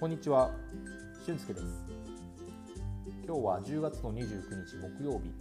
[0.00, 0.52] こんにちは、
[1.26, 1.66] 俊介です。
[3.26, 4.24] 今日は10月の29
[4.64, 5.34] 日木曜日。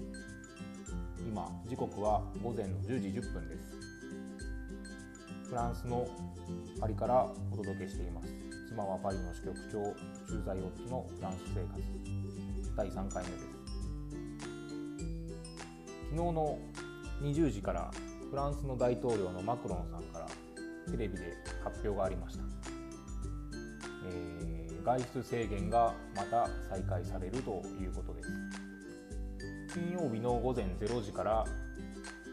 [1.27, 3.62] 今、時刻は午前の10時10分です。
[5.48, 6.08] フランスの
[6.82, 8.30] パリからお届けしています。
[8.70, 9.93] 妻はパリの支局長、
[10.28, 11.80] 駐在夫のフランス生活。
[12.76, 13.46] 第3回目です。
[16.10, 16.58] 昨日の
[17.21, 17.92] 20時から
[18.32, 20.28] フランスの大統領のマクロンさんから
[20.92, 22.44] テレビで発表がありました。
[24.10, 24.37] えー
[24.88, 28.30] 外出制限がまた再開されるということです。
[29.73, 31.44] 金曜日の午前0時から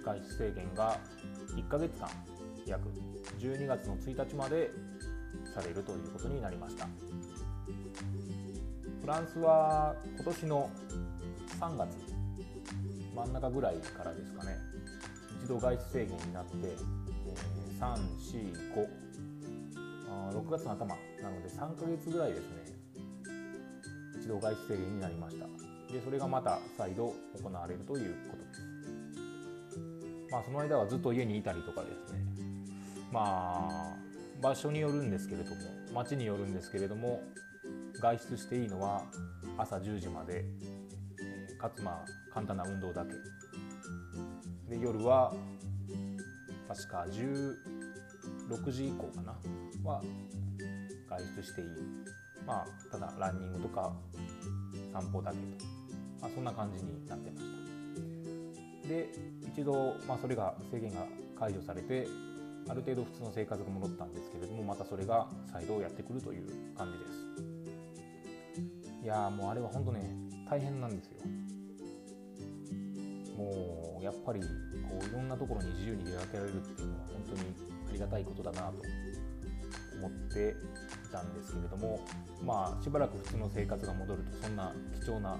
[0.05, 0.97] 外出制限が
[1.57, 2.09] 1ヶ月間
[2.65, 2.89] 約
[3.41, 4.71] 12月の1日まで
[5.53, 6.87] されるということになりました。
[9.01, 10.71] フランスは今年の
[11.59, 11.89] 3月
[13.17, 14.57] 真ん中ぐらいからですかね
[15.43, 17.97] 一度外出制限になって、えー、
[18.75, 19.04] 345
[20.34, 22.75] 6月の頭なので3ヶ月ぐらいですね
[24.20, 25.47] 一度外出制限になりました。
[25.92, 28.61] でそれがまた再度行われるということです。
[30.31, 32.25] まあその間はずっと家にいたりとかですね。
[33.12, 33.97] まあ
[34.42, 35.56] 場所によるんですけれども
[35.94, 37.22] 街によるんですけれども
[38.00, 39.03] 外出していいのは
[39.56, 40.44] 朝10時まで
[41.61, 43.12] かつまあ簡単な運動だけ。
[44.75, 45.33] で夜は
[46.66, 49.37] 確か16時以降かな。
[49.85, 50.03] は
[51.09, 51.69] 外出していい、
[52.47, 53.93] まあ、ただランニングとか
[54.93, 55.65] 散歩だけと、
[56.21, 57.47] まあ、そんな感じになってまし
[58.83, 58.89] た。
[58.89, 59.09] で
[59.47, 61.07] 一度、まあ、それが制限が
[61.39, 62.07] 解除されて
[62.69, 67.11] ある程度普通の生活が戻ったんですけれどもまたそれが再度やってくるという感じです。
[69.03, 70.17] いやもうあれは本当ね
[70.49, 71.17] 大変なんですよ。
[73.37, 74.47] もうやっぱりこ
[75.03, 77.55] ういろんなところに自由に出かけられるっていうのは本当に
[77.91, 78.83] ありがたいことだなと。
[80.05, 80.50] 思って
[81.08, 82.00] いたんですけれども
[82.44, 85.38] まあしばらく普通の生活が戻るとそんな貴重な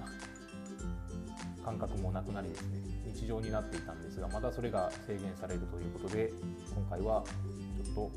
[1.65, 2.79] 感覚もなくなりですね
[3.15, 6.33] 日常になっていたんですがまたそれが制限されるということで
[6.75, 7.25] 今回は
[7.77, 8.11] ちょっと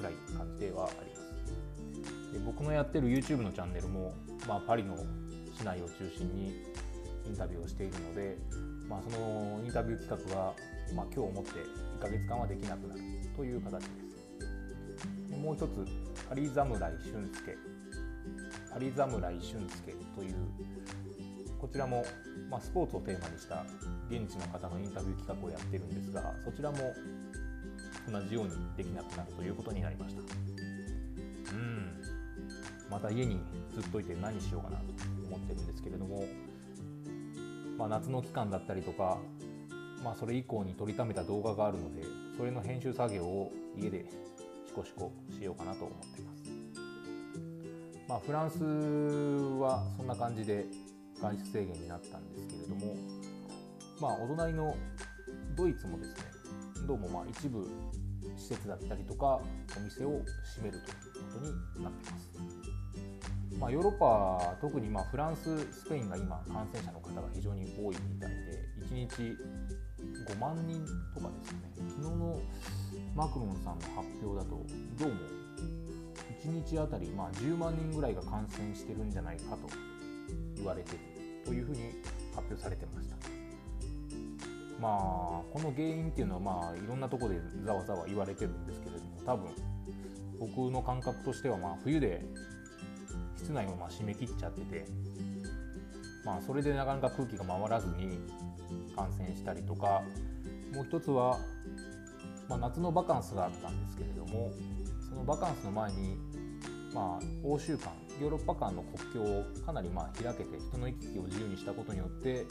[0.00, 2.32] 辛い感じではあります。
[2.32, 4.14] で僕のやってる YouTube のチャンネルも、
[4.48, 4.96] まあ、パリの
[5.54, 6.64] 市内を中心に
[7.26, 8.38] インタビューをしているので、
[8.88, 10.54] まあ、そのインタビュー企画は、
[10.94, 11.50] まあ、今日をもって
[11.98, 13.00] 1ヶ月間はできなくなる
[13.36, 14.11] という形です。
[15.42, 15.84] もう一つ
[16.28, 17.56] パリ侍俊介。
[18.72, 20.36] パリ侍俊介という
[21.60, 22.04] こちらも、
[22.48, 23.64] まあ、スポーツをテーマにした
[24.08, 26.78] 現地の方のインタビュー企画をやってるんですがそちらも
[28.10, 30.22] 同じようにできなくなるということになりました。
[30.22, 32.00] うん。
[32.88, 33.40] また家に
[33.74, 34.84] ずっといて何しようかなと
[35.26, 36.24] 思ってるんですけれども、
[37.78, 39.18] まあ、夏の期間だったりとか、
[40.04, 42.02] まあ、それ以降に撮りためた動画があるので
[42.36, 44.06] それの編集作業を家で
[44.72, 46.42] シコシコしようかなと思っています。
[48.08, 48.64] まあ、フランス
[49.60, 50.64] はそんな感じで
[51.20, 52.96] 外出制限になったんですけれども、
[54.00, 54.74] まあ、お隣の
[55.54, 56.16] ドイツもですね
[56.86, 57.68] どうもまあ一部
[58.38, 59.40] 施設だったりとか
[59.76, 60.22] お店を
[60.56, 62.32] 閉めるということになっています。
[63.60, 68.58] まあ、ヨーロッパ特にまフランススペインが今感染者の方が非常に多いみたいで
[68.90, 69.36] 1日
[70.32, 70.82] 5万人
[71.14, 72.40] とかですね昨日の
[73.14, 74.64] マクロンさんの発表だと
[74.98, 75.14] どうも
[76.44, 79.68] 1日あたりまあ10万人ぐらいが感染してるんじゃないかと
[80.56, 80.98] 言われてる
[81.44, 81.78] というふうに
[82.34, 83.16] 発表されてました。
[84.80, 84.98] まあ
[85.52, 89.50] この原因っていうのはまあいろんなとこでざわざわ言われてるんですけれども多分
[90.40, 92.24] 僕の感覚としてはまあ冬で
[93.36, 94.86] 室内をまあ締め切っちゃってて
[96.24, 98.18] まあそれでなかなか空気が回らずに
[98.96, 100.02] 感染したりとか
[100.74, 101.38] もう一つは
[102.52, 104.52] まあ、夏のバカンスがあったんですけれども
[105.08, 106.18] そのバカンスの前に、
[106.94, 112.44] まあ、欧州間ヨーロッパ間の国境をかなりまあ開けて人の行き来を自由にしたことによって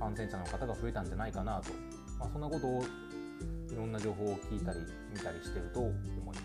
[0.00, 1.70] 感染者の方が増えたんじゃないかなと、
[2.18, 2.82] まあ、そんなことを
[3.72, 4.80] いろんな情報を聞いたり
[5.14, 5.92] 見たりしてると思い
[6.26, 6.40] ます。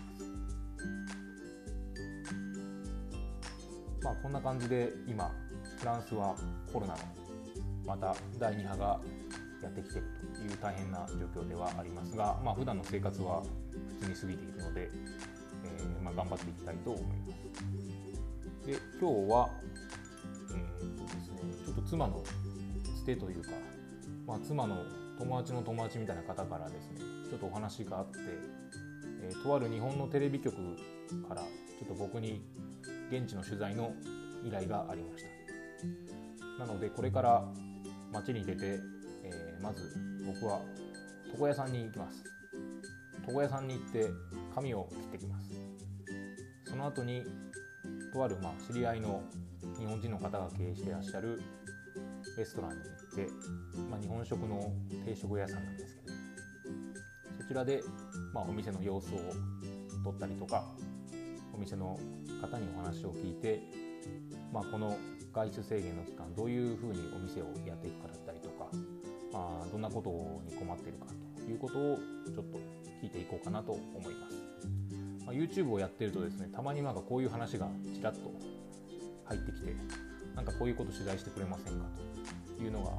[4.00, 5.28] まあ、こんな感じで今
[5.80, 6.36] フランスは
[6.72, 6.98] コロナの
[7.84, 9.00] また第2波が
[9.62, 13.42] やってきているという大変な状況ではありますが、まあ普段の生活は
[14.00, 14.90] 普通に過ぎているので、
[15.64, 18.66] えー、まあ、頑張っていきたいと思います。
[18.66, 19.50] で今日は、
[20.50, 22.22] えーとですね、ちょっと妻の
[22.96, 23.50] つてというか、
[24.26, 24.76] まあ、妻の
[25.18, 26.98] 友達の友達みたいな方からですね
[27.30, 28.18] ちょっとお話があって、
[29.22, 30.56] えー、とある日本のテレビ局
[31.28, 32.42] からちょっと僕に
[33.10, 33.92] 現地の取材の
[34.44, 35.24] 依頼がありまし
[36.58, 37.44] たなのでこれから
[38.12, 38.80] 街に出て、
[39.66, 40.60] まず僕は
[41.32, 42.22] 床屋さんに行きます。
[43.26, 44.06] 床屋さんに行って
[44.54, 45.50] 髪を切ってきます。
[46.64, 47.24] その後に
[48.12, 49.24] とあるまあ知り合いの
[49.76, 51.42] 日本人の方が経営してらっしゃる
[52.38, 53.28] レストランに行って、
[53.90, 54.72] まあ、日本食の
[55.04, 56.06] 定食屋さんなんですけど
[57.42, 57.82] そちらで、
[58.32, 59.18] ま、お店の様子を
[60.04, 60.64] 撮ったりとか
[61.52, 61.98] お店の
[62.40, 63.60] 方にお話を聞いて、
[64.52, 64.96] まあ、この
[65.32, 68.35] 外出制限の期間どういうふうにお店をやっていくかだったり、
[69.62, 70.10] あ、どんなこと
[70.50, 71.06] に困っているか
[71.36, 71.96] ということを
[72.32, 72.58] ちょっと
[73.02, 74.36] 聞いていこうかなと思います。
[75.26, 78.32] まあ、YouTube をやってるとですねたまになんかこういう話がちらっと
[79.24, 79.74] 入ってきて
[80.36, 81.86] なんかこういうこと取材してくれませんか
[82.56, 82.92] というのが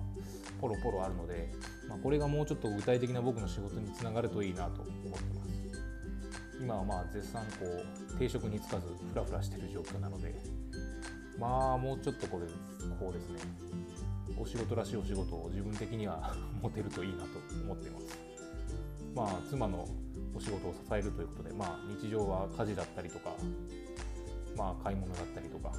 [0.59, 1.49] ポロポロあるので、
[1.87, 5.47] まあ、これがもうちょっと具体的な僕の仕事につながるといいなと思ってます
[6.59, 10.35] 今はまあ絶賛こう定職に就かずフラフラしてる状況なので
[11.39, 12.45] まあもうちょっとこれ
[12.99, 13.39] こうですね
[14.39, 17.27] お仕事らしいお仕事を自分的には 持てるといいなと
[17.63, 18.17] 思っています
[19.15, 19.87] まあ妻の
[20.35, 23.35] お仕事を支えるということで、まあ、日常は家事だったりとか、
[24.55, 25.73] まあ、買い物だったりとか、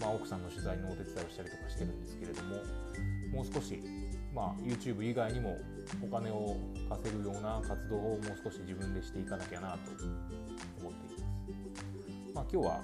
[0.00, 2.56] まあ、奥さんの取材のお手伝いをしたりとかしてるんですけれども
[3.32, 3.80] もう少し、
[4.34, 5.56] まあ、YouTube 以外にも
[6.02, 6.56] お金を
[6.88, 9.90] 稼ぐような活動をもう少し自分でしていかなきゃなと
[10.80, 11.24] 思っています。
[12.34, 12.82] まあ、今日は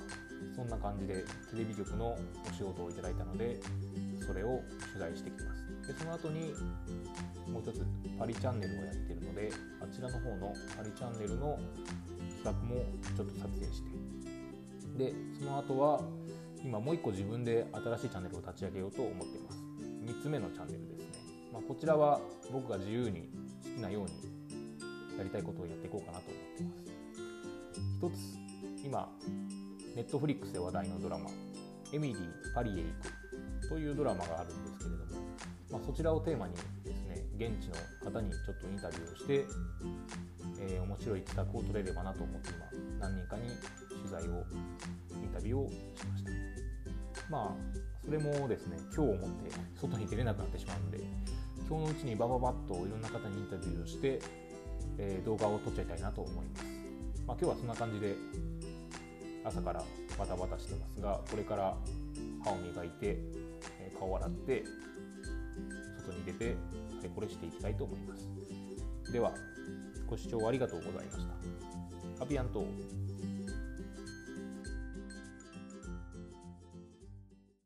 [0.56, 2.16] そんな感じでテレビ局の
[2.48, 3.60] お仕事をいただいたので
[4.30, 4.62] それを
[4.92, 5.66] 取材してきます。
[5.88, 6.54] でその後に
[7.50, 7.84] もう一つ
[8.16, 9.50] パリチャンネルをやっているので
[9.82, 11.58] あちらの方のパリチャンネルの
[12.44, 12.84] 企画も
[13.16, 13.90] ちょっと撮影して。
[14.98, 16.00] でその後は
[16.62, 19.58] 今もう一個自分で新しいチャンネルを立ち上げようと思っています。
[20.04, 21.06] 3つ目のチャンネルですね、
[21.52, 22.20] まあ、こちらは
[22.52, 23.28] 僕が自由に
[23.64, 24.10] 好きなように
[25.18, 26.90] やりたいことをやっていこうかなと思ってます。
[27.98, 28.10] 一
[28.82, 29.10] つ今
[29.96, 31.30] ネットフリックスで話題のドラマ
[31.92, 33.12] 「エミリー・パリへ行く」
[33.70, 35.22] というドラマがあるんですけれども、
[35.70, 39.46] まあ、そちらをテーマにですね現地の方にちょっとインタビューをして、
[40.58, 42.66] えー、面白い企画を取れればなと思って今
[42.98, 43.48] 何人かに
[43.88, 44.42] 取材を
[45.22, 46.30] インタビューをしました。
[47.30, 50.98] まあそれもですね今日をもって外に出れなくなってしまうので
[51.68, 54.20] 今日のうちにバババッといろんな方にインタビューをして、
[54.98, 56.64] えー、動画を撮っちゃいたいなと思います、
[57.24, 58.16] まあ、今日はそんな感じで
[59.44, 59.84] 朝から
[60.18, 61.76] バタバタしてますがこれから
[62.44, 63.18] 歯を磨いて
[63.98, 64.64] 顔を洗って
[66.06, 66.56] 外に出て
[66.98, 69.12] あれこれしていきたいと思います。
[69.12, 69.32] では
[70.06, 71.26] ご視聴ありがとうございまし
[72.18, 72.24] た。
[72.24, 72.64] アビアント